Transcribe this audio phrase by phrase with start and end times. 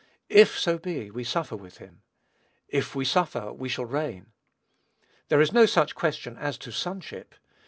[0.29, 2.01] "If so be we suffer with him."
[2.67, 4.31] "If we suffer, we shall reign."
[5.27, 7.35] There is no such question as to sonship.